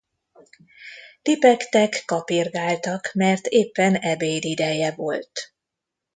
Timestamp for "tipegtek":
1.21-2.01